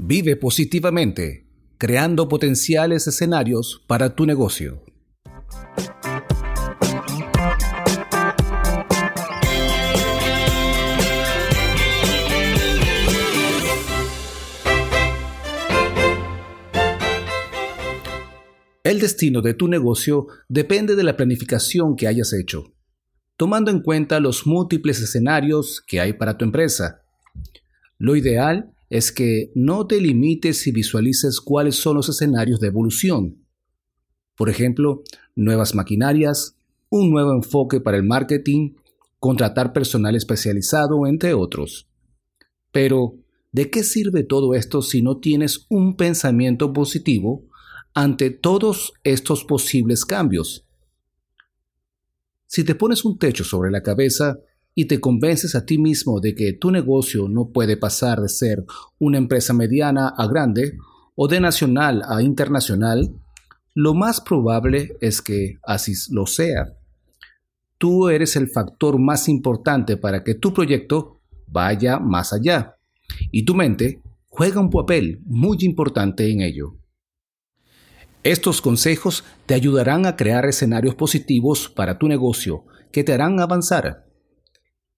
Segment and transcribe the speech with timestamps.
[0.00, 1.44] Vive positivamente,
[1.76, 4.80] creando potenciales escenarios para tu negocio.
[18.84, 22.72] El destino de tu negocio depende de la planificación que hayas hecho,
[23.36, 27.02] tomando en cuenta los múltiples escenarios que hay para tu empresa.
[27.98, 33.44] Lo ideal es que no te limites y visualices cuáles son los escenarios de evolución.
[34.36, 35.02] Por ejemplo,
[35.34, 36.56] nuevas maquinarias,
[36.88, 38.74] un nuevo enfoque para el marketing,
[39.18, 41.88] contratar personal especializado, entre otros.
[42.72, 43.16] Pero,
[43.52, 47.48] ¿de qué sirve todo esto si no tienes un pensamiento positivo
[47.98, 50.64] ante todos estos posibles cambios.
[52.46, 54.38] Si te pones un techo sobre la cabeza
[54.78, 58.64] y te convences a ti mismo de que tu negocio no puede pasar de ser
[59.00, 60.78] una empresa mediana a grande
[61.16, 63.12] o de nacional a internacional,
[63.74, 66.76] lo más probable es que así lo sea.
[67.76, 72.76] Tú eres el factor más importante para que tu proyecto vaya más allá
[73.32, 76.76] y tu mente juega un papel muy importante en ello.
[78.22, 84.07] Estos consejos te ayudarán a crear escenarios positivos para tu negocio que te harán avanzar.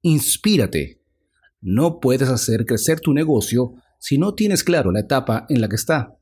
[0.02, 1.02] Inspírate.
[1.60, 5.76] No puedes hacer crecer tu negocio si no tienes claro la etapa en la que
[5.76, 6.16] está.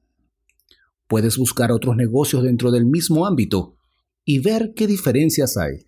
[1.06, 3.76] Puedes buscar otros negocios dentro del mismo ámbito
[4.24, 5.86] y ver qué diferencias hay.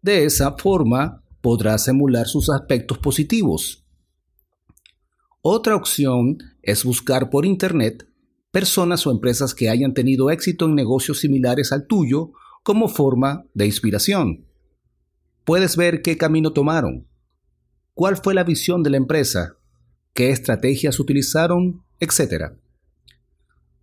[0.00, 3.84] De esa forma podrás emular sus aspectos positivos.
[5.42, 8.08] Otra opción es buscar por Internet
[8.50, 13.66] personas o empresas que hayan tenido éxito en negocios similares al tuyo como forma de
[13.66, 14.46] inspiración.
[15.46, 17.06] Puedes ver qué camino tomaron,
[17.94, 19.54] cuál fue la visión de la empresa,
[20.12, 22.54] qué estrategias utilizaron, etc.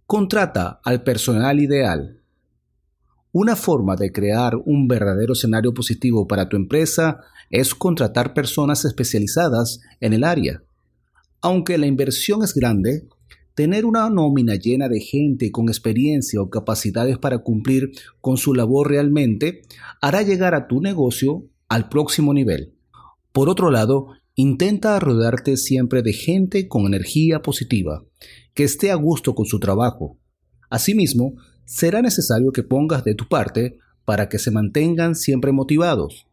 [0.06, 2.22] Contrata al personal ideal.
[3.31, 9.79] Una forma de crear un verdadero escenario positivo para tu empresa es contratar personas especializadas
[10.02, 10.62] en el área.
[11.40, 13.07] Aunque la inversión es grande,
[13.56, 18.90] Tener una nómina llena de gente con experiencia o capacidades para cumplir con su labor
[18.90, 19.62] realmente
[20.02, 22.75] hará llegar a tu negocio al próximo nivel.
[23.31, 28.03] Por otro lado, intenta rodearte siempre de gente con energía positiva,
[28.53, 30.19] que esté a gusto con su trabajo.
[30.69, 31.34] Asimismo,
[31.66, 36.28] será necesario que pongas de tu parte para que se mantengan siempre motivados.